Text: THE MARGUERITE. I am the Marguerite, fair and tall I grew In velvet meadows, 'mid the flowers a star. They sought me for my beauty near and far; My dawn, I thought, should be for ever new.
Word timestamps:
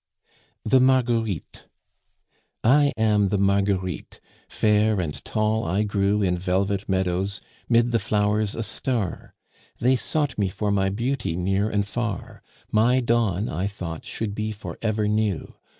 THE 0.65 0.79
MARGUERITE. 0.79 1.67
I 2.63 2.91
am 2.97 3.29
the 3.29 3.37
Marguerite, 3.37 4.19
fair 4.49 4.99
and 4.99 5.23
tall 5.23 5.63
I 5.63 5.83
grew 5.83 6.23
In 6.23 6.39
velvet 6.39 6.89
meadows, 6.89 7.39
'mid 7.69 7.91
the 7.91 7.99
flowers 7.99 8.55
a 8.55 8.63
star. 8.63 9.35
They 9.79 9.95
sought 9.95 10.39
me 10.39 10.49
for 10.49 10.71
my 10.71 10.89
beauty 10.89 11.35
near 11.35 11.69
and 11.69 11.85
far; 11.87 12.41
My 12.71 12.99
dawn, 12.99 13.47
I 13.47 13.67
thought, 13.67 14.03
should 14.03 14.33
be 14.33 14.51
for 14.51 14.75
ever 14.81 15.07
new. 15.07 15.53